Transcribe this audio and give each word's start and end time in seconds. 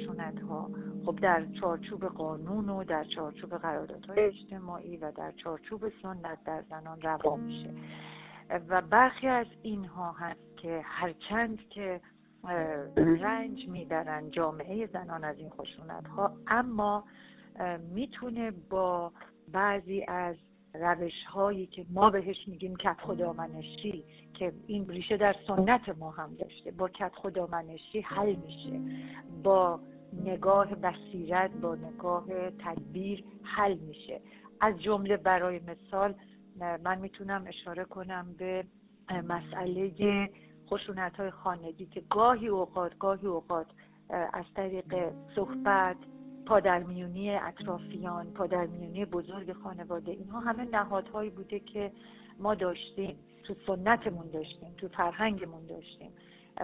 خشونت 0.00 0.40
ها 0.40 0.70
خب 1.04 1.18
در 1.22 1.46
چارچوب 1.60 2.04
قانون 2.04 2.68
و 2.68 2.84
در 2.84 3.04
چارچوب 3.04 3.56
قراردادهای 3.56 4.20
اجتماعی 4.20 4.96
و 4.96 5.12
در 5.12 5.32
چارچوب 5.32 5.92
سنت 6.02 6.44
در 6.44 6.62
زنان 6.70 7.00
روا 7.02 7.36
میشه. 7.36 7.74
و 8.68 8.80
برخی 8.80 9.26
از 9.26 9.46
اینها 9.62 10.12
هست 10.12 10.56
که 10.56 10.80
هرچند 10.84 11.68
که 11.68 12.00
رنج 12.96 13.68
می‌برن 13.68 14.30
جامعه 14.30 14.86
زنان 14.86 15.24
از 15.24 15.38
این 15.38 15.50
خشونت 15.50 16.06
ها 16.06 16.32
اما 16.46 17.04
می‌تونه 17.94 18.50
با 18.50 19.12
بعضی 19.52 20.04
از 20.08 20.36
روش 20.74 21.24
هایی 21.24 21.66
که 21.66 21.86
ما 21.90 22.10
بهش 22.10 22.48
میگیم 22.48 22.76
کت 22.76 22.96
خدامنشی 23.00 24.04
که 24.34 24.52
این 24.66 24.88
ریشه 24.88 25.16
در 25.16 25.36
سنت 25.46 25.88
ما 25.98 26.10
هم 26.10 26.34
داشته. 26.34 26.70
با 26.70 26.88
کت 26.88 27.12
خدامنشی 27.14 28.00
حل 28.00 28.34
میشه. 28.34 28.80
با 29.42 29.80
نگاه 30.24 30.74
بصیرت 30.74 31.50
با 31.50 31.74
نگاه 31.74 32.24
تدبیر 32.50 33.24
حل 33.42 33.74
میشه. 33.74 34.20
از 34.60 34.82
جمله 34.82 35.16
برای 35.16 35.60
مثال 35.66 36.14
من 36.84 36.98
می‌تونم 36.98 37.44
اشاره 37.46 37.84
کنم 37.84 38.34
به 38.38 38.64
مسئله 39.28 40.30
خشونت 40.68 41.16
های 41.16 41.30
خانگی 41.30 41.86
که 41.86 42.02
گاهی 42.10 42.48
اوقات 42.48 42.98
گاهی 42.98 43.26
اوقات 43.26 43.66
از 44.32 44.44
طریق 44.54 45.12
صحبت 45.34 45.96
پادرمیونی 46.46 47.30
اطرافیان 47.30 48.32
پادرمیونی 48.32 49.04
بزرگ 49.04 49.52
خانواده 49.52 50.12
اینها 50.12 50.40
همه 50.40 50.64
نهادهایی 50.64 51.30
بوده 51.30 51.60
که 51.60 51.92
ما 52.38 52.54
داشتیم. 52.54 53.16
تو 53.44 53.54
سنتمون 53.66 54.30
داشتیم 54.30 54.74
تو 54.76 54.88
فرهنگمون 54.88 55.66
داشتیم. 55.66 56.10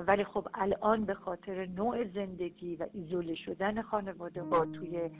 ولی 0.07 0.25
خب 0.25 0.49
الان 0.55 1.05
به 1.05 1.15
خاطر 1.15 1.67
نوع 1.67 2.05
زندگی 2.05 2.77
و 2.77 2.87
ایزوله 2.93 3.35
شدن 3.35 3.83
خانواده 3.83 4.43
ها 4.43 4.67
توی 4.67 5.11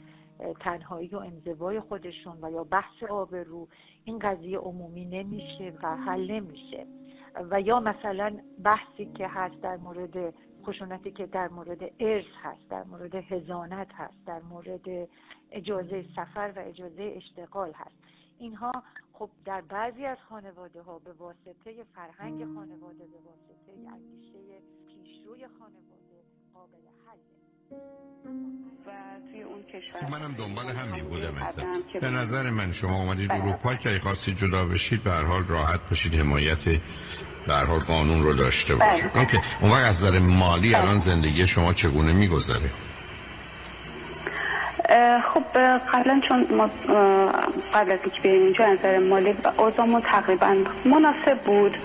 تنهایی 0.59 1.07
و 1.07 1.17
انزوای 1.17 1.79
خودشون 1.79 2.37
و 2.41 2.51
یا 2.51 2.63
بحث 2.63 3.03
آبرو 3.09 3.67
این 4.05 4.19
قضیه 4.19 4.57
عمومی 4.57 5.05
نمیشه 5.05 5.73
و 5.83 5.95
حل 5.95 6.31
نمیشه. 6.31 6.87
و 7.51 7.61
یا 7.61 7.79
مثلا 7.79 8.37
بحثی 8.63 9.05
که 9.05 9.27
هست 9.27 9.61
در 9.61 9.77
مورد 9.77 10.33
خشونتی 10.67 11.11
که 11.11 11.25
در 11.25 11.47
مورد 11.47 11.91
ارث 11.99 12.25
هست 12.41 12.69
در 12.69 12.83
مورد 12.83 13.15
هزانت 13.15 13.87
هست 13.93 14.25
در 14.25 14.41
مورد 14.41 15.09
اجازه 15.51 16.05
سفر 16.15 16.53
و 16.55 16.59
اجازه 16.59 17.13
اشتغال 17.15 17.71
هست. 17.73 17.95
اینها 18.39 18.71
خب 19.13 19.29
در 19.45 19.61
بعضی 19.61 20.05
از 20.05 20.17
خانواده 20.29 20.81
ها 20.81 20.99
به 20.99 21.13
واسطه 21.13 21.83
فرهنگ 21.95 22.45
خانواده 22.55 23.05
به 23.05 23.17
واسطه 23.25 23.91
اندیشه 23.93 24.39
پیشروی 24.87 25.47
خانواده 25.47 26.23
قابل 26.53 26.87
حله 27.07 27.36
منم 30.11 30.35
دنبال 30.37 30.65
همین 30.65 31.03
بودم 31.03 31.33
مثلا. 31.41 31.65
به 32.01 32.09
نظر 32.09 32.49
من 32.49 32.71
شما 32.71 32.95
اومدید 32.95 33.31
اروپا 33.31 33.75
که 33.75 33.89
ای 33.89 33.99
خواستید 33.99 34.37
جدا 34.37 34.65
بشید 34.65 35.03
به 35.03 35.11
هر 35.11 35.23
حال 35.25 35.43
راحت 35.47 35.79
باشید 35.89 36.15
حمایت 36.15 36.65
به 37.47 37.53
هر 37.53 37.65
حال 37.65 37.79
قانون 37.79 38.23
رو 38.23 38.33
داشته 38.33 38.75
باشید. 38.75 39.11
اون 39.15 39.25
که 39.25 39.39
اون 39.61 39.71
وقت 39.71 39.85
از 39.85 40.03
نظر 40.03 40.19
مالی 40.19 40.75
الان 40.75 40.97
زندگی 40.97 41.47
شما 41.47 41.73
چگونه 41.73 42.13
میگذره؟ 42.13 42.69
خب 45.33 45.43
قبلا 45.93 46.21
چون 46.27 46.47
ما 46.57 46.69
قبل 47.73 47.91
از 47.91 47.99
اینکه 48.03 48.21
بیایم 48.21 48.41
اینجا 48.43 48.65
از 48.65 48.79
نظر 48.79 48.99
مالی 48.99 49.35
اوضاعمون 49.57 50.01
تقریبا 50.01 50.55
مناسب 50.85 51.43
بود. 51.45 51.77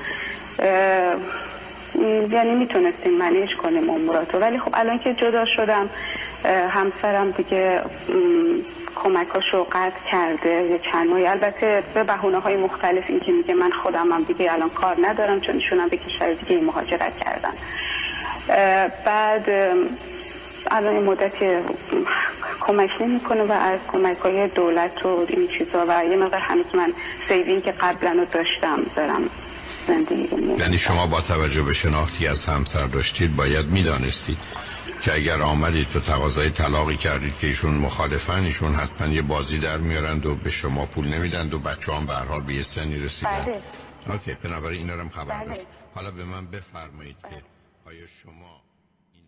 یعنی 2.31 2.55
می‌تونستیم 2.55 3.13
منیش 3.19 3.55
کنیم 3.55 3.91
اموراتو 3.91 4.39
ولی 4.39 4.59
خب 4.59 4.71
الان 4.75 4.99
که 4.99 5.15
جدا 5.15 5.45
شدم 5.45 5.91
همسرم 6.71 7.31
دیگه 7.31 7.83
کمکاشو 8.95 9.65
قطع 9.65 10.11
کرده 10.11 10.49
یه 10.49 10.81
چند 10.93 11.11
ماهی. 11.11 11.27
البته 11.27 11.83
به 11.95 12.05
بحونه 12.05 12.39
های 12.39 12.57
مختلف 12.57 13.05
این 13.09 13.21
که 13.21 13.33
میگه 13.33 13.55
من 13.55 13.71
خودم 13.71 14.13
هم 14.13 14.23
دیگه 14.23 14.53
الان 14.53 14.71
کار 14.71 14.97
ندارم 15.03 15.41
چون 15.41 15.55
ایشون 15.55 15.89
به 15.89 15.97
کشور 15.97 16.33
دیگه 16.33 16.61
مهاجرت 16.61 17.13
کردن. 17.19 17.53
بعد 19.05 19.51
الان 20.71 20.95
این 20.95 21.05
مدتی 21.05 21.47
کمک 22.61 22.91
نمی‌کنه 23.01 23.43
و 23.43 23.53
از 23.53 23.81
کمک 23.89 24.19
های 24.19 24.49
دولت 24.49 25.07
و 25.07 25.27
این 25.29 25.49
چیزا 25.49 25.87
و 25.89 26.05
یه 26.05 26.17
مقدار 26.17 26.41
هنوز 26.41 26.75
من 26.75 26.93
سیوین 27.29 27.61
که 27.61 27.73
قبلا 27.73 28.11
رو 28.11 28.25
داشتم 28.25 28.83
دارم 28.97 29.31
یعنی 30.59 30.79
شما 30.79 31.07
با 31.07 31.21
توجه 31.21 31.63
به 31.63 31.75
شناختی 31.75 32.27
از 32.27 32.45
همسر 32.45 32.87
داشتید 32.87 33.37
باید 33.37 33.67
می‌دانستید 33.67 34.39
که 35.03 35.15
اگر 35.15 35.43
آمدید 35.43 35.89
تو 35.89 36.01
تقاضای 36.01 36.51
طلاقی 36.51 36.97
کردید 36.97 37.39
که 37.39 37.47
ایشون 37.47 37.75
مخالفن 37.75 38.45
ایشون 38.45 38.75
حتما 38.75 39.15
یه 39.15 39.23
بازی 39.23 39.59
در 39.59 39.77
میارند 39.77 40.27
و 40.27 40.35
به 40.35 40.51
شما 40.51 40.87
پول 40.87 41.09
نمیدند 41.09 41.55
و 41.55 41.59
بچه 41.59 41.93
هم 41.93 42.07
به 42.07 42.15
حال 42.15 42.43
به 42.43 42.55
یه 42.55 42.63
سنی 42.63 42.99
رسیدن. 42.99 43.45
بله. 43.45 43.63
اوکی 44.09 44.35
بنابراین 44.35 44.81
اینا 44.81 44.95
رو 45.03 45.09
خبر 45.09 45.45
بله. 45.45 45.67
حالا 45.95 46.11
به 46.11 46.25
من 46.25 46.47
بفرمایید 46.47 47.17
که 47.23 47.43
آیا 47.87 48.07
شما 48.07 48.63
این 49.13 49.25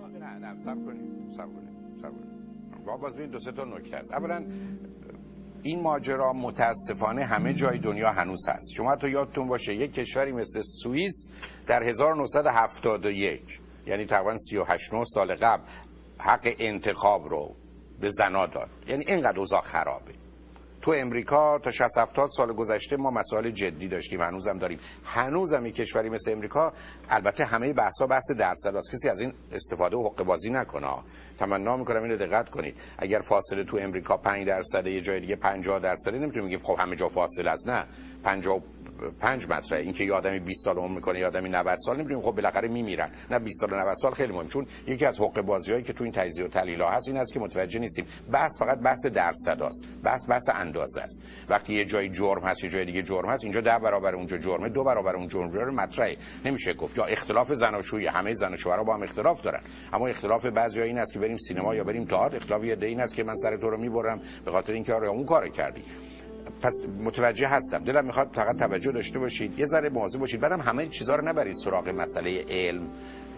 حالت 0.00 0.22
نه 0.22 0.46
نه 0.46 0.58
سب 0.58 0.86
کنید 0.86 1.30
سب 1.30 1.46
کنید 1.46 2.00
سب 2.02 2.10
کنید. 2.10 2.39
باز 2.84 3.16
ببین 3.16 3.30
دو 3.30 3.40
سه 3.40 3.52
تا 3.52 3.64
نکته 3.64 3.96
هست. 3.96 4.12
اولا 4.12 4.44
این 5.62 5.82
ماجرا 5.82 6.32
متاسفانه 6.32 7.24
همه 7.24 7.54
جای 7.54 7.78
دنیا 7.78 8.10
هنوز 8.10 8.48
هست. 8.48 8.72
شما 8.76 8.96
تو 8.96 9.08
یادتون 9.08 9.48
باشه 9.48 9.74
یک 9.74 9.92
کشوری 9.94 10.32
مثل 10.32 10.60
سوئیس 10.62 11.28
در 11.66 11.82
1971 11.82 13.60
یعنی 13.86 14.06
تقریبا 14.06 14.36
38 14.36 14.90
سال 15.04 15.34
قبل 15.34 15.62
حق 16.18 16.54
انتخاب 16.58 17.28
رو 17.28 17.54
به 18.00 18.10
زنا 18.10 18.46
داد. 18.46 18.68
یعنی 18.88 19.04
اینقدر 19.04 19.38
اوضاع 19.38 19.60
خرابه. 19.60 20.12
تو 20.82 20.94
امریکا 20.96 21.58
تا 21.58 21.70
60 21.70 21.98
70 21.98 22.28
سال 22.28 22.52
گذشته 22.52 22.96
ما 22.96 23.10
مسائل 23.10 23.50
جدی 23.50 23.88
داشتیم 23.88 24.20
هنوزم 24.20 24.58
داریم. 24.58 24.78
هنوزم 25.04 25.66
یک 25.66 25.74
کشوری 25.74 26.08
مثل 26.08 26.32
امریکا 26.32 26.72
البته 27.08 27.44
همه 27.44 27.72
بحثا 27.72 28.06
بحث 28.06 28.30
درصد 28.30 28.76
است. 28.76 28.92
کسی 28.92 29.08
از 29.08 29.20
این 29.20 29.32
استفاده 29.52 29.96
و 29.96 30.08
حق 30.08 30.22
بازی 30.22 30.50
نکنه. 30.50 30.96
تمنا 31.40 31.76
می‌کنم 31.76 32.02
اینو 32.02 32.16
دقت 32.16 32.48
کنید. 32.48 32.74
اگر 32.98 33.20
فاصله 33.20 33.64
تو 33.64 33.76
امریکا 33.76 34.16
5 34.16 34.46
درصد 34.46 34.86
یه 34.86 35.00
جای 35.00 35.20
دیگه 35.20 35.36
50 35.36 35.78
درصد 35.78 36.14
نمی‌تونیم 36.14 36.48
بگیم 36.48 36.58
خب 36.58 36.76
همه 36.78 36.96
جا 36.96 37.08
فاصله 37.08 37.50
است 37.50 37.68
نه. 37.68 37.84
50 38.24 38.62
پنج 39.20 39.46
مطرحه. 39.48 39.82
اینکه 39.82 40.04
یه 40.04 40.12
آدمی 40.12 40.40
20 40.40 40.64
سال 40.64 40.76
عمر 40.76 40.94
می‌کنه 40.94 41.18
یه 41.18 41.26
آدمی 41.26 41.48
90 41.48 41.76
سال 41.78 41.96
نمی‌دونیم 41.96 42.22
خب 42.22 42.32
بالاخره 42.32 42.68
میمیرن. 42.68 43.10
نه 43.30 43.38
20 43.38 43.60
سال 43.60 43.72
و 43.72 43.76
90 43.76 43.94
سال 43.94 44.12
خیلی 44.12 44.32
مهم. 44.32 44.48
چون 44.48 44.66
یکی 44.86 45.06
از 45.06 45.20
حق 45.20 45.40
بازیایی 45.40 45.82
که 45.82 45.92
تو 45.92 46.04
این 46.04 46.12
تجزیه 46.12 46.44
و 46.44 46.48
تحلیل 46.48 46.82
هست 46.82 47.08
این 47.08 47.16
است 47.16 47.32
که 47.32 47.40
متوجه 47.40 47.78
نیستیم. 47.78 48.04
بحث 48.32 48.58
فقط 48.58 48.78
بحث 48.78 49.06
درصد 49.06 49.62
است 49.62 49.84
بحث 50.04 50.28
بحث 50.28 50.48
اندازه 50.54 51.02
است. 51.02 51.22
وقتی 51.48 51.72
یه 51.72 51.84
جای 51.84 52.08
جرم 52.08 52.44
هست 52.44 52.64
یه 52.64 52.70
جای 52.70 52.84
دیگه 52.84 53.02
جرم 53.02 53.28
هست 53.28 53.44
اینجا 53.44 53.60
ده 53.60 53.78
برابر 53.78 54.14
اونجا 54.14 54.38
جرمه 54.38 54.68
دو 54.68 54.84
برابر 54.84 55.16
اون 55.16 55.28
جرم 55.28 55.50
رو 55.50 55.72
مطرحه. 55.72 56.16
نمیشه 56.44 56.74
گفت. 56.74 56.98
یا 56.98 57.04
اختلاف 57.04 57.52
زناشویی. 57.52 58.06
همه 58.06 58.34
زن 58.34 58.54
و 58.54 58.56
شوهر 58.56 58.82
با 58.82 58.94
هم 58.94 59.02
اختلاف 59.02 59.42
دارن. 59.42 59.60
اما 59.92 60.06
اختلاف 60.06 60.46
بعضی 60.46 60.80
این 60.80 60.98
است 60.98 61.12
که 61.12 61.18
بریم 61.30 61.38
سینما 61.38 61.74
یا 61.74 61.84
بریم 61.84 62.04
تئاتر 62.04 62.36
اختلاف 62.36 62.64
یه 62.64 62.78
این 62.82 63.00
است 63.00 63.14
که 63.14 63.24
من 63.24 63.34
سر 63.34 63.56
تو 63.56 63.70
رو 63.70 63.76
می‌برم 63.76 64.20
به 64.44 64.50
خاطر 64.50 64.72
اینکه 64.72 64.94
آره 64.94 65.08
اون 65.08 65.24
کارو 65.24 65.48
کردی. 65.48 65.82
پس 66.62 66.82
متوجه 67.00 67.46
هستم. 67.46 67.78
دلم 67.78 68.04
می‌خواد 68.04 68.30
فقط 68.32 68.58
توجه 68.58 68.92
داشته 68.92 69.18
باشید. 69.18 69.58
یه 69.58 69.66
ذره 69.66 69.88
مواظب 69.88 70.20
باشید. 70.20 70.40
بعدم 70.40 70.60
همه 70.60 70.86
چیزها 70.86 71.16
رو 71.16 71.28
نبرید 71.28 71.54
سراغ 71.54 71.88
مسئله 71.88 72.44
علم 72.50 72.86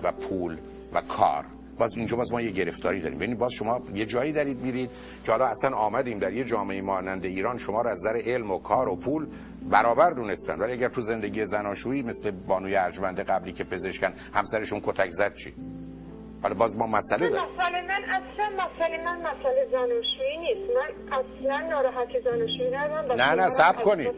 و 0.03 0.13
پول 0.13 0.57
و 0.93 1.01
کار. 1.01 1.45
باز 1.79 1.97
اینجا 1.97 2.17
باز 2.17 2.33
ما 2.33 2.41
یه 2.41 2.51
گرفتاری 2.51 3.01
داریم. 3.01 3.19
ببینید 3.19 3.39
باز 3.39 3.53
شما 3.53 3.83
یه 3.95 4.07
جایی 4.07 4.33
دارید 4.33 4.61
میرید 4.61 4.91
که 5.25 5.33
حالا 5.33 5.47
اصلا 5.47 5.77
آمدیم 5.77 6.19
در 6.19 6.33
یه 6.33 6.45
جامعه 6.45 6.83
مانند 6.83 7.25
ایران 7.25 7.59
شما 7.59 7.83
رو 7.83 7.91
از 7.91 7.99
نظر 7.99 8.21
علم 8.25 8.51
و 8.51 8.59
کار 8.59 8.89
و 8.89 8.97
پول 8.97 9.27
برابر 9.71 10.11
دونستن. 10.11 10.59
ولی 10.59 10.73
اگر 10.73 10.89
تو 10.89 11.01
زندگی 11.01 11.45
زناشویی 11.45 12.03
مثل 12.03 12.31
بانوی 12.31 12.77
ارجمند 12.77 13.21
قبلی 13.21 13.53
که 13.53 13.65
پزشکن 13.65 14.13
همسرشون 14.35 14.81
کتک 14.85 15.11
زد 15.11 15.35
چی؟ 15.35 15.55
حالا 16.43 16.55
باز 16.55 16.77
ما 16.77 16.87
مسئله 16.87 17.29
داریم. 17.29 17.47
مسئله؟ 17.55 17.81
من 17.81 18.05
اصلا 18.05 18.65
مسئله؟ 18.65 19.05
من 19.05 19.19
مسئله 19.21 19.67
زناشویی 19.71 20.39
نیست. 20.39 20.71
من 20.77 21.19
اصلا 21.19 21.69
ناراحتی 21.69 22.21
زناشویی 22.25 22.71
ندارم. 22.71 23.21
نه 23.21 23.35
نه 23.35 23.49
سب 23.49 23.83
کنید. 23.83 24.11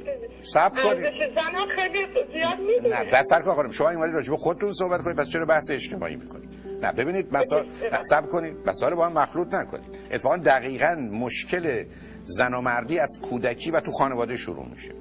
سب 0.42 0.72
کنید. 0.84 1.06
زنا 1.34 1.66
خیلی 1.76 2.06
زیاد 2.32 2.58
می‌دونه. 2.58 3.02
نه 3.02 3.10
بس 3.10 3.26
سر 3.30 3.42
خانم 3.42 3.70
شما 3.70 3.90
این 3.90 4.12
راجع 4.12 4.30
به 4.30 4.36
خودتون 4.36 4.72
صحبت 4.72 5.02
کنید. 5.02 5.16
پس 5.16 5.28
چرا 5.28 5.44
بحث 5.44 5.70
اجتماعی 5.70 6.16
می‌کنید؟ 6.16 6.50
نه 6.82 6.92
ببینید 6.92 7.36
مسائل 7.36 7.64
سب 8.02 8.28
کنید. 8.28 8.56
مسائل 8.66 8.94
با 8.94 9.06
هم 9.06 9.12
مخلوط 9.12 9.54
نکنید. 9.54 9.98
اتفاقا 10.12 10.36
دقیقا 10.36 10.94
مشکل 11.12 11.84
زن 12.24 12.54
و 12.54 12.60
مردی 12.60 12.98
از 12.98 13.20
کودکی 13.30 13.70
و 13.70 13.80
تو 13.80 13.92
خانواده 13.92 14.36
شروع 14.36 14.68
میشه. 14.68 14.94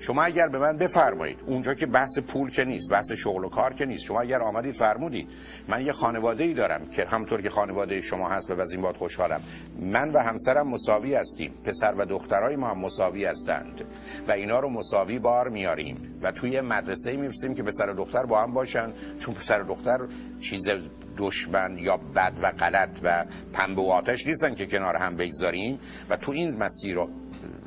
شما 0.00 0.22
اگر 0.22 0.48
به 0.48 0.58
من 0.58 0.76
بفرمایید 0.76 1.38
اونجا 1.46 1.74
که 1.74 1.86
بحث 1.86 2.18
پول 2.18 2.50
که 2.50 2.64
نیست 2.64 2.90
بحث 2.90 3.12
شغل 3.12 3.44
و 3.44 3.48
کار 3.48 3.74
که 3.74 3.84
نیست 3.84 4.04
شما 4.04 4.20
اگر 4.20 4.42
آمدید 4.42 4.74
فرمودید 4.74 5.28
من 5.68 5.86
یه 5.86 5.92
خانواده 5.92 6.44
ای 6.44 6.54
دارم 6.54 6.86
که 6.86 7.04
همطور 7.04 7.42
که 7.42 7.50
خانواده 7.50 8.00
شما 8.00 8.28
هست 8.28 8.50
و 8.50 8.60
از 8.60 8.72
این 8.72 8.82
باد 8.82 8.96
خوشحالم 8.96 9.40
من 9.80 10.10
و 10.10 10.18
همسرم 10.18 10.68
مساوی 10.68 11.14
هستیم 11.14 11.54
پسر 11.64 11.94
و 11.98 12.04
دخترای 12.04 12.56
ما 12.56 12.68
هم 12.68 12.78
مساوی 12.78 13.24
هستند 13.24 13.84
و 14.28 14.32
اینا 14.32 14.60
رو 14.60 14.70
مساوی 14.70 15.18
بار 15.18 15.48
میاریم 15.48 16.18
و 16.22 16.32
توی 16.32 16.60
مدرسه 16.60 17.16
میفرستیم 17.16 17.54
که 17.54 17.62
پسر 17.62 17.90
و 17.90 17.94
دختر 17.94 18.26
با 18.26 18.42
هم 18.42 18.52
باشن 18.52 18.92
چون 19.18 19.34
پسر 19.34 19.62
و 19.62 19.64
دختر 19.64 19.98
چیز 20.40 20.68
دشمن 21.16 21.78
یا 21.78 21.96
بد 21.96 22.32
و 22.42 22.50
غلط 22.50 22.98
و 23.02 23.24
پنبه 23.52 23.82
و 23.82 23.84
آتش 23.84 24.26
نیستن 24.26 24.54
که 24.54 24.66
کنار 24.66 24.96
هم 24.96 25.16
بگذاریم 25.16 25.78
و 26.10 26.16
تو 26.16 26.32
این 26.32 26.56
مسیر 26.56 26.94
رو 26.94 27.08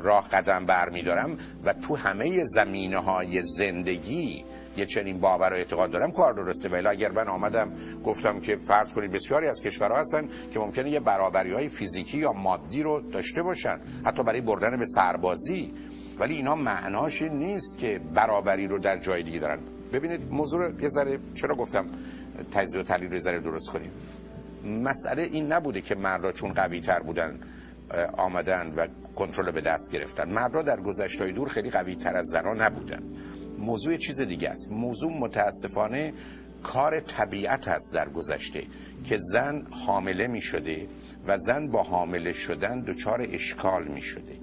راه 0.04 0.30
قدم 0.30 0.66
برمیدارم 0.66 1.38
و 1.64 1.74
تو 1.74 1.96
همه 1.96 2.44
زمینه 2.44 2.98
های 2.98 3.42
زندگی 3.42 4.46
یه 4.78 4.86
چنین 4.86 5.20
باور 5.20 5.54
و 5.54 5.56
اعتقاد 5.56 5.92
دارم. 5.92 6.12
کار 6.12 6.34
درسته. 6.34 6.70
ولی 6.70 6.88
اگر 6.88 7.12
من 7.12 7.28
آمدم 7.28 7.72
گفتم 8.06 8.40
که 8.40 8.56
فرض 8.56 8.94
کنید 8.94 9.12
بسیاری 9.12 9.48
از 9.48 9.62
کشورها 9.62 9.98
هستن 9.98 10.30
که 10.54 10.60
ممکنه 10.60 10.90
یه 10.90 11.00
برابری 11.00 11.54
های 11.54 11.70
فیزیکی 11.70 12.18
یا 12.18 12.32
مادی 12.32 12.84
رو 12.84 13.02
داشته 13.02 13.44
باشن 13.44 13.80
حتی 14.06 14.24
برای 14.24 14.42
بردن 14.42 14.78
به 14.78 14.86
سربازی. 14.86 15.74
ولی 16.20 16.36
اینا 16.36 16.56
معناش 16.56 17.22
نیست 17.22 17.78
که 17.78 18.02
برابری 18.14 18.68
رو 18.68 18.80
در 18.80 18.98
جای 18.98 19.24
دیگه 19.24 19.40
دارن. 19.40 19.60
ببینید 19.94 20.32
موضوع 20.32 20.68
رو 20.68 20.82
یه 20.82 20.88
ذره 20.88 21.20
چرا 21.34 21.56
گفتم 21.56 21.86
تجزیه 22.52 22.82
و 22.82 22.84
تحلیل 22.84 23.12
رو 23.12 23.20
ذره 23.20 23.40
درست 23.40 23.70
کنیم؟ 23.70 23.92
مسئله 24.84 25.22
این 25.22 25.52
نبوده 25.52 25.82
که 25.82 25.96
مردا 25.96 26.32
چون 26.32 26.54
قوی 26.54 26.82
تر 26.82 27.00
بودن 27.00 27.40
آمدن 28.18 28.74
و 28.78 28.88
کنترل 29.16 29.52
به 29.52 29.62
دست 29.62 29.92
گرفتن. 29.92 30.30
مردا 30.30 30.62
در 30.62 30.82
گذشته 30.82 31.32
دور 31.32 31.50
خیلی 31.50 31.70
قوی 31.70 31.96
تر 31.96 32.18
از 32.18 32.26
زنان 32.26 32.62
نبودن 32.62 33.04
موضوع 33.58 33.98
چیز 33.98 34.22
دیگه 34.22 34.50
است. 34.50 34.72
موضوع 34.72 35.12
متاسفانه 35.20 36.14
کار 36.64 37.00
طبیعت 37.00 37.68
هست 37.68 37.94
در 37.94 38.10
گذشته 38.10 38.64
که 39.04 39.18
زن 39.18 39.68
حامله 39.86 40.28
می 40.28 40.42
شده 40.42 40.88
و 41.28 41.38
زن 41.38 41.68
با 41.68 41.84
حامله 41.84 42.32
شدن 42.32 42.82
دچار 42.82 43.28
اشکال 43.30 43.88
می 43.88 44.02
شده 44.02 44.43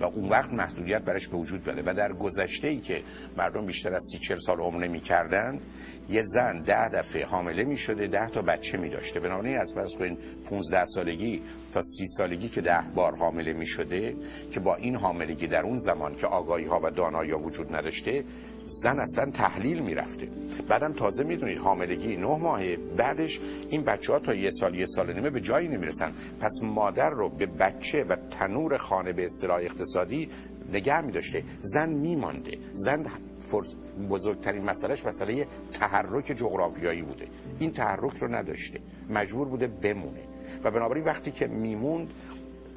و 0.00 0.04
اون 0.04 0.28
وقت 0.28 0.52
محدودیت 0.52 1.02
برش 1.02 1.28
به 1.28 1.36
وجود 1.36 1.64
بده 1.64 1.82
و 1.86 1.94
در 1.94 2.12
گذشته 2.12 2.68
ای 2.68 2.80
که 2.80 3.02
مردم 3.36 3.66
بیشتر 3.66 3.94
از 3.94 4.04
سی 4.12 4.18
چل 4.18 4.36
سال 4.36 4.60
عمر 4.60 4.86
نمی 4.86 5.00
کردن 5.00 5.60
یه 6.08 6.22
زن 6.22 6.62
ده 6.62 6.88
دفعه 6.88 7.26
حامله 7.26 7.64
می 7.64 7.76
شده 7.76 8.06
ده 8.06 8.28
تا 8.28 8.42
بچه 8.42 8.78
می 8.78 8.88
داشته 8.88 9.20
بنابراین 9.20 9.58
از 9.58 9.74
پس 9.74 9.94
کنین 9.98 10.18
15 10.50 10.84
سالگی 10.84 11.42
تا 11.72 11.80
سی 11.82 12.06
سالگی 12.06 12.48
که 12.48 12.60
ده 12.60 12.84
بار 12.94 13.16
حامله 13.16 13.52
می 13.52 13.66
شده 13.66 14.16
که 14.50 14.60
با 14.60 14.74
این 14.74 14.96
حاملگی 14.96 15.46
در 15.46 15.62
اون 15.62 15.78
زمان 15.78 16.14
که 16.16 16.26
آگاهی 16.26 16.64
ها 16.64 16.80
و 16.82 16.90
دانایی 16.90 17.30
ها 17.30 17.38
وجود 17.38 17.76
نداشته 17.76 18.24
زن 18.66 18.98
اصلا 18.98 19.30
تحلیل 19.30 19.78
می‌رفته. 19.78 20.28
بعدم 20.68 20.92
تازه 20.92 21.24
می‌دونید 21.24 21.58
حاملگی 21.58 22.16
نه 22.16 22.38
ماهه 22.38 22.76
بعدش 22.96 23.40
این 23.70 23.82
بچه 23.82 24.12
ها 24.12 24.18
تا 24.18 24.34
یه 24.34 24.50
سال 24.50 24.74
یه 24.74 24.86
سال 24.86 25.12
نیمه 25.12 25.30
به 25.30 25.40
جایی 25.40 25.68
نمی‌رسن. 25.68 26.12
پس 26.40 26.60
مادر 26.62 27.10
رو 27.10 27.28
به 27.28 27.46
بچه 27.46 28.04
و 28.04 28.16
تنور 28.16 28.76
خانه 28.76 29.12
به 29.12 29.24
اصطلاح 29.24 29.58
اقتصادی 29.58 30.28
نگه 30.72 31.00
میداشته. 31.00 31.44
زن 31.60 31.88
میمانده. 31.88 32.58
زن 32.72 33.06
بزرگترین 34.10 34.64
مسئلهش 34.64 35.06
مسئله 35.06 35.46
تحرک 35.72 36.32
جغرافیایی 36.36 37.02
بوده. 37.02 37.26
این 37.58 37.72
تحرک 37.72 38.16
رو 38.16 38.34
نداشته. 38.34 38.80
مجبور 39.10 39.48
بوده 39.48 39.66
بمونه. 39.66 40.20
و 40.64 40.70
بنابراین 40.70 41.04
وقتی 41.04 41.30
که 41.30 41.46
میموند 41.46 42.10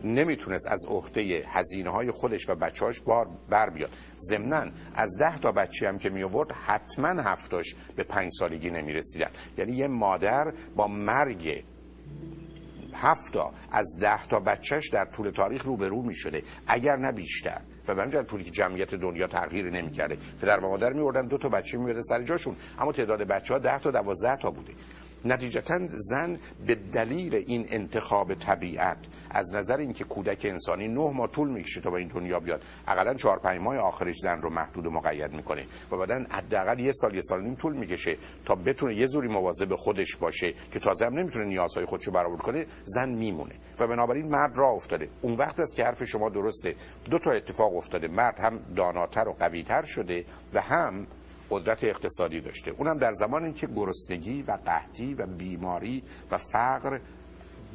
نمی‌تونست 0.03 0.67
از 0.67 0.85
عهده 0.85 1.43
هزینه 1.47 1.89
های 1.89 2.11
خودش 2.11 2.49
و 2.49 2.55
بچهاش 2.55 3.01
بار 3.01 3.27
بر 3.49 3.69
بیاد. 3.69 3.89
ضمنا 4.17 4.71
از 4.95 5.17
ده 5.19 5.39
تا 5.39 5.51
بچه 5.51 5.87
هم 5.87 5.97
که 5.97 6.09
می 6.09 6.23
آورد 6.23 6.51
حتما 6.51 7.07
هفتاش 7.07 7.75
به 7.95 8.03
پنج 8.03 8.31
سالگی 8.39 8.69
نمی 8.69 8.93
رسیدن 8.93 9.29
یعنی 9.57 9.71
یه 9.71 9.87
مادر 9.87 10.53
با 10.75 10.87
مرگ 10.87 11.63
هفتا 12.93 13.53
از 13.71 13.97
ده 14.01 14.23
تا 14.23 14.39
بچهش 14.39 14.89
در 14.89 15.05
طول 15.05 15.29
تاریخ 15.29 15.65
روبرو 15.65 16.01
می 16.01 16.15
شده 16.15 16.43
اگر 16.67 16.95
نه 16.95 17.11
بیشتر. 17.11 17.61
و 17.87 17.95
به 17.95 18.01
همین 18.01 18.23
طوری 18.23 18.43
که 18.43 18.51
جمعیت 18.51 18.95
دنیا 18.95 19.27
تغییر 19.27 19.69
نمی‌کرده. 19.69 20.17
پدر 20.41 20.59
و 20.59 20.69
مادر 20.69 20.93
میوردن 20.93 21.27
دو 21.27 21.37
تا 21.37 21.49
بچه 21.49 21.77
میورده 21.77 22.01
سر 22.01 22.23
جاشون. 22.23 22.55
اما 22.79 22.91
تعداد 22.91 23.23
بچه 23.23 23.53
ها 23.53 23.59
ده 23.59 23.79
تا 23.79 23.91
دوازده 23.91 24.35
تا 24.35 24.51
بوده. 24.51 24.73
نتیجتا 25.27 25.79
زن 25.87 26.39
به 26.67 26.75
دلیل 26.75 27.35
این 27.35 27.65
انتخاب 27.69 28.33
طبیعت 28.33 28.97
از 29.29 29.53
نظر 29.53 29.77
اینکه 29.77 30.03
کودک 30.03 30.41
انسانی 30.43 30.87
نه 30.87 31.11
ماه 31.11 31.27
طول 31.27 31.49
می‌کشه 31.49 31.81
تا 31.81 31.89
به 31.89 31.97
این 31.97 32.07
دنیا 32.07 32.39
بیاد 32.39 32.61
اقلا 32.87 33.13
چهار 33.13 33.39
پنج 33.39 33.61
ماه 33.61 33.77
آخرش 33.77 34.15
زن 34.19 34.41
رو 34.41 34.49
محدود 34.49 34.85
و 34.85 34.91
مقید 34.91 35.33
می‌کنه 35.33 35.65
و 35.91 35.97
بعدا 35.97 36.25
حداقل 36.29 36.79
یه 36.79 36.91
سال 36.91 37.15
یه 37.15 37.21
سال 37.21 37.43
نیم 37.43 37.55
طول 37.55 37.73
می‌کشه 37.73 38.17
تا 38.45 38.55
بتونه 38.55 38.95
یه 38.95 39.05
زوری 39.05 39.27
مواظب 39.27 39.75
خودش 39.75 40.15
باشه 40.15 40.53
که 40.71 40.79
تازه 40.79 41.05
هم 41.05 41.13
نمی‌تونه 41.13 41.45
نیازهای 41.45 41.85
خودشو 41.85 42.11
برآورد 42.11 42.41
کنه 42.41 42.65
زن 42.85 43.09
میمونه. 43.09 43.55
و 43.79 43.87
بنابراین 43.87 44.27
مرد 44.27 44.57
راه 44.57 44.73
افتاده. 44.73 45.09
اون 45.21 45.35
وقت 45.35 45.59
است 45.59 45.75
که 45.75 45.83
حرف 45.83 46.03
شما 46.03 46.29
درسته. 46.29 46.75
دو 47.09 47.19
تا 47.19 47.31
اتفاق 47.31 47.75
افتاده. 47.75 48.07
مرد 48.07 48.39
هم 48.39 48.59
داناتر 48.75 49.27
و 49.27 49.33
قویتر 49.33 49.85
شده 49.85 50.25
و 50.53 50.61
هم 50.61 51.07
قدرت 51.49 51.83
اقتصادی 51.83 52.41
داشته. 52.41 52.71
اونم 52.71 52.97
در 52.97 53.11
زمان 53.11 53.53
که 53.53 53.67
گرسنگی 53.67 54.41
و 54.41 54.57
قحطی 54.65 55.13
و 55.13 55.25
بیماری 55.25 56.03
و 56.31 56.37
فقر 56.37 56.99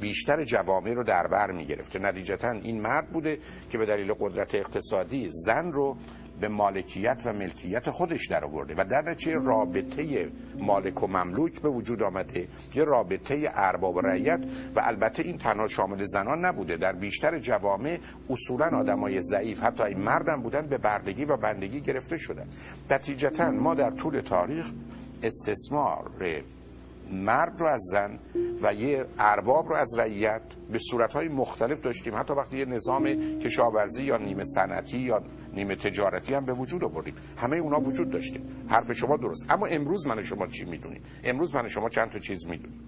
بیشتر 0.00 0.44
جوامع 0.44 0.92
رو 0.92 1.04
در 1.04 1.26
بر 1.26 1.52
می 1.52 1.66
گرفته 1.66 1.98
نتیجتا 1.98 2.50
این 2.50 2.80
مرد 2.80 3.08
بوده 3.08 3.38
که 3.70 3.78
به 3.78 3.86
دلیل 3.86 4.12
قدرت 4.20 4.54
اقتصادی 4.54 5.28
زن 5.30 5.72
رو 5.72 5.96
به 6.42 6.48
مالکیت 6.48 7.22
و 7.24 7.32
ملکیت 7.32 7.90
خودش 7.90 8.28
در 8.28 8.44
آورده. 8.44 8.74
و 8.78 8.84
در 8.84 9.02
نتیجه 9.02 9.34
رابطه 9.34 10.30
مالک 10.58 11.02
و 11.02 11.06
مملوک 11.06 11.60
به 11.60 11.68
وجود 11.68 12.02
آمده؟ 12.02 12.48
یه 12.74 12.84
رابطه 12.84 13.50
ارباب 13.54 14.06
رعیت. 14.06 14.40
و 14.76 14.80
البته 14.84 15.22
این 15.22 15.38
تنها 15.38 15.68
شامل 15.68 16.04
زنان 16.04 16.44
نبوده. 16.44 16.76
در 16.76 16.92
بیشتر 16.92 17.38
جوامع 17.38 17.98
اصولا 18.30 18.78
آدمای 18.78 19.20
ضعیف 19.20 19.62
حتی 19.62 19.82
این 19.82 19.98
مردم 19.98 20.42
بودن 20.42 20.66
به 20.66 20.78
بردگی 20.78 21.24
و 21.24 21.36
بندگی 21.36 21.80
گرفته 21.80 22.16
شدن. 22.16 22.46
نتیجتا 22.90 23.50
ما 23.50 23.74
در 23.74 23.90
طول 23.90 24.20
تاریخ 24.20 24.70
استثمار 25.22 26.10
مرد 27.12 27.60
رو 27.60 27.66
از 27.66 27.80
زن 27.92 28.18
و 28.62 28.74
یه 28.74 29.04
ارباب 29.18 29.68
رو 29.68 29.74
از 29.74 29.98
رعیت 29.98 30.42
به 30.72 30.78
صورتهای 30.78 31.28
مختلف 31.28 31.80
داشتیم. 31.80 32.16
حتی 32.16 32.34
وقتی 32.34 32.58
یه 32.58 32.64
نظام 32.64 33.04
کشاورزی 33.38 34.02
یا 34.02 34.16
نیمه 34.16 34.44
صنعتی 34.44 34.98
یا 34.98 35.22
نیمه 35.54 35.76
تجارتی 35.76 36.34
هم 36.34 36.44
به 36.44 36.52
وجود 36.52 36.84
آوردیم. 36.84 37.14
همه 37.36 37.56
اونا 37.56 37.80
وجود 37.80 38.10
داشته. 38.10 38.40
حرف 38.68 38.92
شما 38.92 39.16
درست. 39.16 39.46
اما 39.50 39.66
امروز 39.66 40.06
من 40.06 40.22
شما 40.22 40.46
چی 40.46 40.64
می‌دونیم؟ 40.64 41.02
امروز 41.24 41.54
من 41.54 41.68
شما 41.68 41.88
چند 41.88 42.10
تا 42.10 42.18
چیز 42.18 42.46
می‌دونیم. 42.46 42.80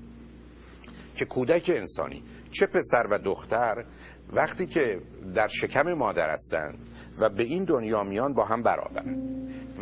که 1.16 1.24
کودک 1.24 1.70
انسانی 1.74 2.22
چه 2.50 2.66
پسر 2.66 3.06
و 3.10 3.18
دختر 3.18 3.84
وقتی 4.32 4.66
که 4.66 5.00
در 5.34 5.48
شکم 5.48 5.92
مادر 5.92 6.30
هستند 6.30 6.78
و 7.20 7.28
به 7.28 7.42
این 7.42 7.64
دنیا 7.64 8.02
میان 8.02 8.34
با 8.34 8.44
هم 8.44 8.62
برابرن 8.62 9.16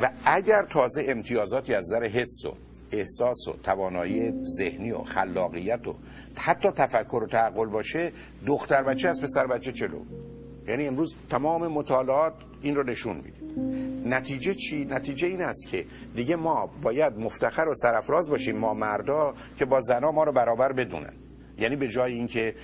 و 0.03 0.11
اگر 0.25 0.63
تازه 0.63 1.05
امتیازاتی 1.09 1.75
از 1.75 1.85
نظر 1.85 2.05
حس 2.05 2.45
و 2.45 2.55
احساس 2.93 3.49
و 3.49 3.53
توانایی 3.63 4.33
ذهنی 4.59 4.93
و 4.93 4.99
خلاقیت 4.99 5.89
و 5.89 5.95
حتی 6.37 6.71
تفکر 6.71 7.23
و 7.23 7.27
تعقل 7.27 7.67
باشه 7.67 8.13
دختر 8.47 8.83
بچه 8.83 9.09
از 9.09 9.23
پسر 9.23 9.47
بچه 9.47 9.73
چلو 9.73 9.99
یعنی 10.69 10.87
امروز 10.87 11.17
تمام 11.31 11.67
مطالعات 11.67 12.33
این 12.63 12.77
رو 12.77 12.83
نشون 12.83 13.17
میده. 13.17 13.43
نتیجه 14.17 14.55
چی؟ 14.55 14.85
نتیجه 14.85 15.29
این 15.29 15.43
است 15.43 15.69
که 15.69 15.85
دیگه 16.15 16.37
ما 16.37 16.71
باید 16.83 17.19
مفتخر 17.19 17.69
و 17.69 17.75
سرفراز 17.75 18.31
باشیم 18.31 18.59
ما 18.59 18.75
مردا 18.75 19.35
که 19.59 19.65
با 19.65 19.81
زنا 19.81 20.13
ما 20.13 20.25
رو 20.25 20.33
برابر 20.33 20.73
بدونن. 20.73 21.13
یعنی 21.59 21.77
به 21.77 21.89
جای 21.89 22.13
اینکه 22.13 22.55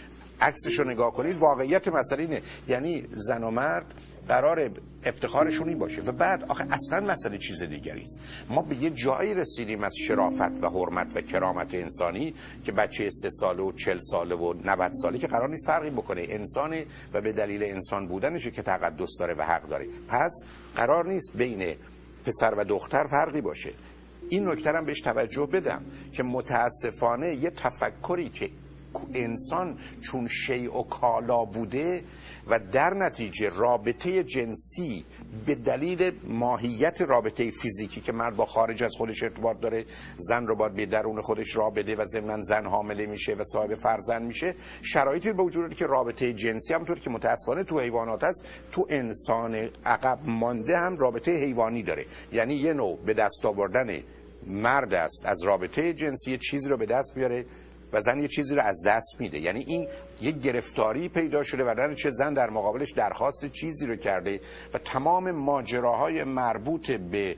عکسش 0.41 0.79
رو 0.79 0.91
نگاه 0.91 1.13
کنید 1.13 1.37
واقعیت 1.37 1.89
مسئله 1.89 2.23
اینه. 2.23 2.43
یعنی 2.69 3.09
زن 3.13 3.45
و 3.45 3.51
مرد 3.51 3.87
قرار 4.29 4.71
افتخارشون 5.05 5.69
این 5.69 5.79
باشه. 5.79 6.03
و 6.03 6.13
بعد 6.13 6.45
آخه 6.49 6.67
اصلا 6.71 7.01
مسئله 7.01 7.39
چیز 7.39 7.63
دیگری 7.63 8.03
است. 8.03 8.21
ما 8.51 8.63
به 8.63 8.77
یه 8.77 8.91
جایی 8.91 9.35
رسیدیم 9.35 9.85
از 9.85 9.95
شرافت 9.97 10.63
و 10.63 10.69
حرمت 10.69 11.17
و 11.17 11.21
کرامت 11.21 11.75
انسانی 11.75 12.35
که 12.65 12.73
بچه 12.73 13.11
سه 13.11 13.31
ساله 13.31 13.63
و 13.63 13.73
چل 13.73 13.99
ساله 13.99 14.35
و 14.35 14.55
90 14.65 14.93
ساله 14.93 15.19
که 15.19 15.27
قرار 15.27 15.49
نیست 15.49 15.67
فرقی 15.67 15.91
بکنه. 15.91 16.27
انسان 16.29 16.77
و 17.13 17.21
به 17.21 17.33
دلیل 17.33 17.63
انسان 17.63 18.09
بودنشه 18.09 18.51
که 18.51 18.63
تقدس 18.63 19.19
داره 19.19 19.35
و 19.35 19.43
حق 19.43 19.69
داره. 19.69 19.87
پس 20.09 20.45
قرار 20.77 21.09
نیست 21.09 21.37
بین 21.37 21.77
پسر 22.27 22.55
و 22.55 22.65
دختر 22.65 23.07
فرقی 23.07 23.41
باشه. 23.41 23.71
این 24.29 24.49
نکته 24.49 24.73
بهش 24.73 25.01
توجه 25.01 25.47
بدم 25.47 25.85
که 26.13 26.23
متاسفانه 26.23 27.35
یه 27.35 27.51
تفکری 27.51 28.29
که 28.29 28.51
انسان 29.15 29.79
چون 30.01 30.29
شیء 30.29 30.73
و 30.73 30.83
کالا 30.83 31.45
بوده 31.45 32.03
و 32.51 32.59
در 32.59 32.95
نتیجه 32.95 33.49
رابطه 33.49 34.25
جنسی 34.25 35.05
به 35.47 35.55
دلیل 35.55 36.13
ماهیت 36.25 37.01
رابطه 37.01 37.51
فیزیکی 37.51 38.01
که 38.01 38.13
مرد 38.13 38.37
با 38.37 38.47
خارج 38.47 38.85
از 38.85 38.95
خودش 38.97 39.23
ارتباط 39.23 39.61
داره 39.61 39.85
زن 40.17 40.47
رو 40.47 40.57
باید 40.57 40.75
به 40.75 40.87
درون 40.87 41.21
خودش 41.21 41.57
را 41.57 41.71
بده 41.71 41.97
و 41.97 42.05
ضمن 42.05 42.43
زن 42.43 42.67
حامله 42.67 43.07
میشه 43.07 43.33
و 43.33 43.43
صاحب 43.43 43.75
فرزند 43.75 44.23
میشه 44.23 44.55
شرایطی 44.83 45.33
به 45.33 45.43
وجود 45.43 45.75
که 45.75 45.87
رابطه 45.87 46.33
جنسی 46.33 46.75
همونطور 46.75 46.99
که 46.99 47.11
متاسفانه 47.11 47.65
تو 47.65 47.81
حیوانات 47.81 48.25
هست 48.25 48.45
تو 48.73 48.87
انسان 48.91 49.55
عقب 49.85 50.19
مانده 50.25 50.79
هم 50.79 50.97
رابطه 50.97 51.31
حیوانی 51.31 51.83
داره. 51.83 52.07
یعنی 52.33 52.55
یه 52.55 52.73
نوع 52.73 52.99
به 53.07 53.15
دست 53.15 53.45
آوردن 53.45 54.01
مرد 54.47 54.95
است 54.95 55.27
از 55.27 55.43
رابطه 55.43 55.93
جنسی 55.93 56.39
چیزی 56.39 56.69
رو 56.69 56.77
به 56.77 56.87
دست 56.87 57.15
بیاره 57.15 57.45
و 57.93 58.01
زن 58.01 58.19
یه 58.19 58.29
چیزی 58.29 58.55
رو 58.55 58.63
از 58.63 58.83
دست 58.87 59.21
میده. 59.21 59.39
یعنی 59.39 59.65
این 59.67 59.89
یک 60.21 60.41
گرفتاری 60.41 61.09
پیدا 61.09 61.43
شده 61.43 61.65
و 61.65 61.95
چه 61.95 62.11
زن 62.11 62.35
در 62.35 62.51
مقابلش 62.51 62.93
درخواست 62.93 63.47
چیزی 63.47 63.87
رو 63.87 63.97
کرده 63.97 64.41
و 64.75 64.79
تمام 64.79 65.31
ماجراهای 65.31 66.25
مربوط 66.25 66.91
به 66.91 67.37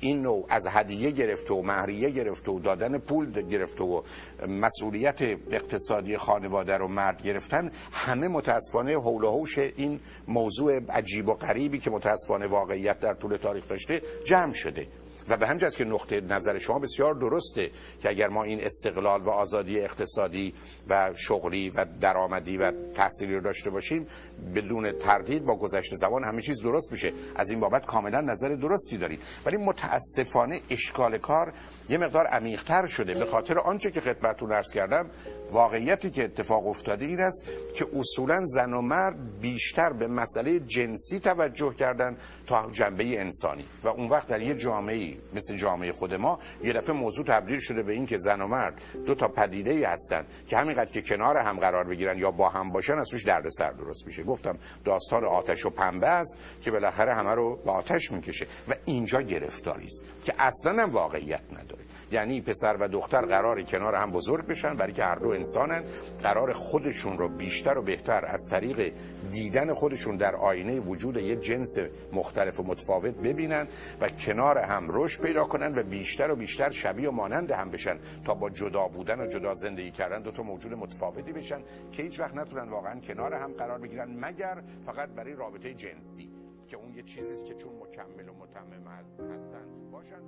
این 0.00 0.22
نوع 0.22 0.46
از 0.48 0.66
هدیه 0.70 1.10
گرفته 1.10 1.54
و 1.54 1.62
مهریه 1.62 2.10
گرفته 2.10 2.52
و 2.52 2.60
دادن 2.60 2.98
پول 2.98 3.42
گرفته 3.42 3.84
و 3.84 4.02
مسئولیت 4.48 5.22
اقتصادی 5.50 6.16
خانواده 6.16 6.76
رو 6.76 6.88
مرد 6.88 7.22
گرفتن 7.22 7.70
همه 7.92 8.28
متاسفانه 8.28 8.92
حول 8.92 9.24
و 9.24 9.46
این 9.76 10.00
موضوع 10.28 10.80
عجیب 10.92 11.28
و 11.28 11.34
غریبی 11.34 11.78
که 11.78 11.90
متاسفانه 11.90 12.46
واقعیت 12.46 13.00
در 13.00 13.14
طول 13.14 13.36
تاریخ 13.36 13.68
داشته 13.68 14.02
جمع 14.24 14.52
شده. 14.52 14.86
و 15.28 15.36
به 15.36 15.46
همجاست 15.46 15.76
که 15.76 15.84
نقطه 15.84 16.20
نظر 16.20 16.58
شما 16.58 16.78
بسیار 16.78 17.14
درسته 17.14 17.70
که 18.02 18.08
اگر 18.08 18.28
ما 18.28 18.44
این 18.44 18.60
استقلال 18.64 19.20
و 19.20 19.30
آزادی 19.30 19.80
اقتصادی 19.80 20.54
و 20.88 21.12
شغلی 21.16 21.70
و 21.70 21.86
درآمدی 22.00 22.56
و 22.56 22.72
تحصیلی 22.94 23.34
رو 23.34 23.40
داشته 23.40 23.70
باشیم 23.70 24.06
بدون 24.54 24.92
تردید 24.92 25.44
با 25.44 25.56
گذشته 25.56 25.96
زمان 25.96 26.24
همه 26.24 26.42
چیز 26.42 26.62
درست 26.62 26.92
میشه. 26.92 27.12
از 27.36 27.50
این 27.50 27.60
بابت 27.60 27.86
کاملا 27.86 28.20
نظر 28.20 28.48
درستی 28.48 28.98
دارید. 28.98 29.20
ولی 29.46 29.56
متاسفانه 29.56 30.60
اشکال 30.70 31.18
کار 31.18 31.52
یه 31.88 31.98
مقدار 31.98 32.26
عمیقتر 32.26 32.86
شده 32.86 33.12
به 33.12 33.24
خاطر 33.24 33.58
آنچه 33.58 33.90
که 33.90 34.00
خدمتتون 34.00 34.52
عرض 34.52 34.72
کردم 34.72 35.10
واقعیتی 35.52 36.10
که 36.10 36.24
اتفاق 36.24 36.66
افتاده 36.66 37.04
این 37.04 37.20
است 37.20 37.44
که 37.74 37.86
اصولا 37.96 38.44
زن 38.44 38.72
و 38.72 38.80
مرد 38.80 39.40
بیشتر 39.40 39.92
به 39.92 40.06
مسئله 40.06 40.60
جنسی 40.60 41.20
توجه 41.20 41.74
کردن 41.74 42.16
تا 42.46 42.70
جنبه 42.70 43.20
انسانی. 43.20 43.64
و 43.84 43.88
اون 43.88 44.08
وقت 44.08 44.28
در 44.28 44.40
یه 44.40 44.54
جامعه 44.54 45.16
مثل 45.34 45.56
جامعه 45.56 45.92
خود 45.92 46.14
ما 46.14 46.38
یه 46.62 46.72
دفعه 46.72 46.94
موضوع 46.94 47.24
تبدیل 47.24 47.58
شده 47.58 47.82
به 47.82 47.92
این 47.92 48.06
که 48.06 48.16
زن 48.16 48.40
و 48.40 48.46
مرد 48.46 48.74
دو 49.06 49.14
تا 49.14 49.28
پدیده 49.28 49.70
ای 49.70 49.84
هستن 49.84 50.26
که 50.46 50.56
همینقدر 50.56 50.90
که 50.90 51.02
کنار 51.02 51.36
هم 51.36 51.58
قرار 51.58 51.84
بگیرن 51.84 52.18
یا 52.18 52.30
با 52.30 52.48
هم 52.48 52.72
باشن 52.72 52.98
از 52.98 53.12
روش 53.12 53.24
دردسر 53.24 53.70
درست 53.70 54.06
میشه. 54.06 54.22
گفتم 54.22 54.58
داستان 54.84 55.24
آتش 55.24 55.66
و 55.66 55.70
پنبه 55.70 56.06
است 56.06 56.36
که 56.62 56.70
بالاخره 56.70 57.14
همه 57.14 57.34
رو 57.34 57.56
به 57.64 57.70
آتش 57.70 58.12
می‌کشه 58.12 58.46
و 58.68 58.74
اینجا 58.84 59.22
گرفتاری 59.22 59.86
است 59.86 60.04
که 60.24 60.34
اصلا 60.38 60.82
هم 60.82 60.90
واقعیت 60.90 61.42
نداره. 61.52 61.84
یعنی 62.12 62.40
پسر 62.40 62.76
و 62.80 62.88
دختر 62.88 63.26
قرار 63.26 63.62
کنار 63.62 63.94
هم 63.94 64.10
بزرگ 64.10 64.46
بشن 64.46 64.76
برای 64.76 64.92
که 64.92 65.04
هر 65.04 65.14
دو 65.14 65.30
انسانن 65.44 65.84
قرار 66.22 66.52
خودشون 66.52 67.18
رو 67.18 67.28
بیشتر 67.28 67.78
و 67.78 67.82
بهتر 67.82 68.24
از 68.26 68.48
طریق 68.50 68.92
دیدن 69.32 69.72
خودشون 69.72 70.16
در 70.16 70.36
آینه 70.36 70.80
وجود 70.80 71.16
یه 71.16 71.36
جنس 71.36 71.76
مختلف 72.12 72.60
و 72.60 72.62
متفاوت 72.62 73.14
ببینن 73.14 73.66
و 74.00 74.08
کنار 74.08 74.58
هم 74.58 74.88
رشد 74.90 75.22
پیدا 75.22 75.44
کنن 75.44 75.78
و 75.78 75.82
بیشتر 75.82 76.30
و 76.30 76.36
بیشتر 76.36 76.70
شبیه 76.70 77.08
و 77.08 77.12
مانند 77.12 77.50
هم 77.50 77.70
بشن 77.70 77.98
تا 78.24 78.34
با 78.34 78.50
جدا 78.50 78.88
بودن 78.88 79.20
و 79.20 79.26
جدا 79.26 79.54
زندگی 79.54 79.90
کردن 79.90 80.22
دو 80.22 80.30
تا 80.30 80.42
موجود 80.42 80.72
متفاوتی 80.72 81.32
بشن 81.32 81.60
که 81.92 82.02
هیچ 82.02 82.20
وقت 82.20 82.34
نتونن 82.34 82.68
واقعا 82.68 83.00
کنار 83.00 83.34
هم 83.34 83.52
قرار 83.52 83.78
بگیرن 83.78 84.08
مگر 84.20 84.62
فقط 84.86 85.08
برای 85.08 85.32
رابطه 85.32 85.74
جنسی 85.74 86.28
که 86.68 86.76
اون 86.76 86.94
یه 86.94 87.02
چیزیست 87.02 87.46
که 87.46 87.54
چون 87.54 87.72
مکمل 87.72 88.28
و 88.28 88.32
متمم 88.32 89.34
هستن 89.34 89.64
باشن. 89.92 90.20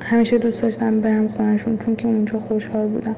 همیشه 0.00 0.38
دوست 0.38 0.62
داشتم 0.62 1.00
برم 1.00 1.28
خونشون 1.28 1.78
چون 1.78 1.96
که 1.96 2.06
اونجا 2.06 2.38
خوشحال 2.38 2.88
بودم. 2.88 3.16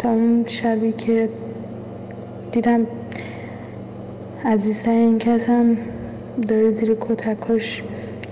تا 0.00 0.08
اون 0.10 0.44
شبی 0.46 0.92
که 0.92 1.28
دیدم 2.52 2.86
عزیزترین 4.44 5.18
کسم 5.18 5.76
داره 6.48 6.70
زیر 6.70 6.96
کتکاش 7.00 7.82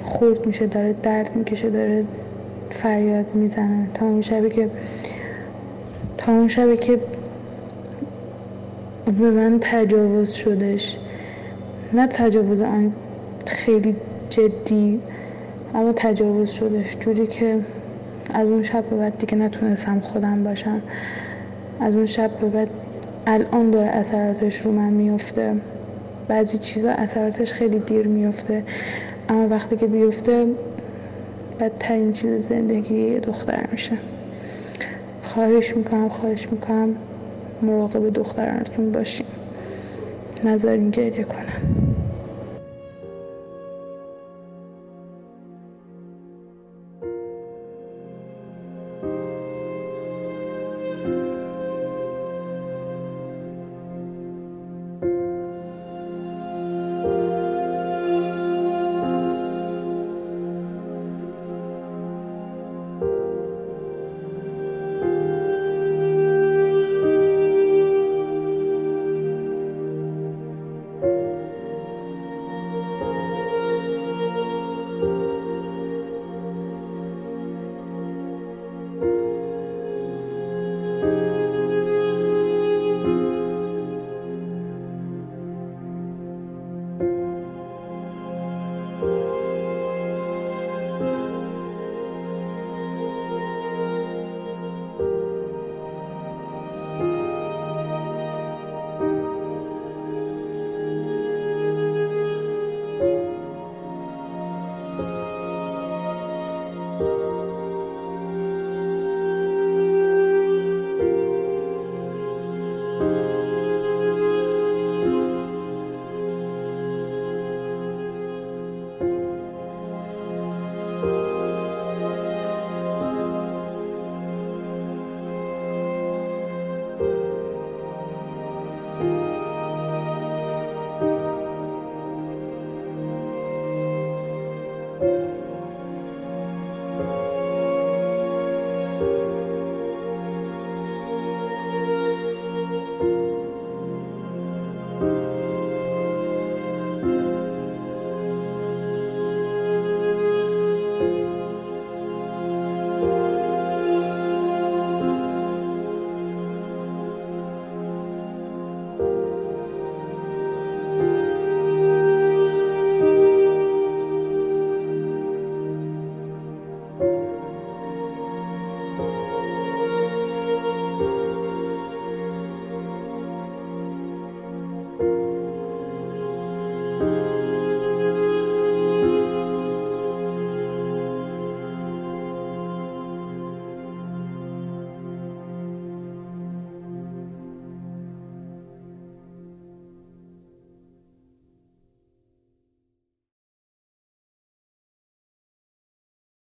خورد 0.03 0.47
میشه 0.47 0.67
داره 0.67 0.95
درد 1.03 1.37
می‌کشه 1.37 1.71
داره 1.71 2.05
فریاد 2.71 3.35
می‌زنه. 3.35 3.87
تا 3.95 4.07
اون 4.07 4.21
شبی 4.21 4.51
که 4.51 4.71
تا 6.19 6.33
اون 6.33 6.49
شبی 6.49 6.77
که 6.77 6.99
به 9.07 9.31
من 9.31 9.59
تجاوز 9.61 10.33
شدش. 10.33 10.99
نه 11.93 12.07
تجاوز 12.07 12.61
آن 12.61 12.93
خیلی 13.47 13.97
جدی 14.31 15.01
اما 15.75 15.93
تجاوز 15.93 16.51
شدش. 16.51 16.97
جوری 17.01 17.27
که 17.27 17.59
از 18.35 18.49
اون 18.49 18.63
شب 18.63 18.85
به 18.91 18.97
بعد 18.97 19.19
دیگه 19.19 19.35
نتونستم 19.35 20.01
خودم 20.01 20.45
باشم. 20.45 20.83
از 21.81 21.95
اون 21.95 22.07
شب 22.07 22.31
به 22.41 22.49
بعد 22.49 22.69
الان 23.27 23.71
داره 23.71 23.89
اثراتش 23.89 24.61
رو 24.61 24.73
من 24.73 24.91
میفته. 24.91 25.53
بعضی 26.29 26.59
چیزا 26.59 26.91
اثراتش 26.91 27.53
خیلی 27.53 27.79
دیر 27.79 28.07
میفته. 28.07 28.65
اما 29.29 29.49
وقتی 29.49 29.77
که 29.77 29.87
بیفته 29.87 30.47
بدترین 31.61 32.13
چیز 32.13 32.49
زندگی 32.49 33.21
دختر 33.21 33.67
میشه. 33.73 33.97
خواهش 35.23 35.77
می‌کنم 35.77 36.09
خواهش 36.09 36.49
می‌کنم 36.53 36.97
مراقب 37.63 38.11
دخترانتون 38.11 38.93
باشین. 38.93 39.27
نذارین 40.45 40.91
گریه 40.91 41.25
کنم. 41.25 41.78